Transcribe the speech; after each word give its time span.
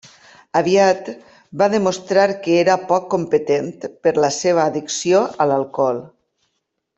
Aviat 0.59 1.09
va 1.61 1.67
demostrar 1.73 2.23
que 2.47 2.55
era 2.61 2.77
poc 2.93 3.05
competent 3.11 3.69
per 4.07 4.15
la 4.25 4.33
seva 4.39 4.65
addicció 4.71 5.21
a 5.47 5.49
l'alcohol. 5.53 6.03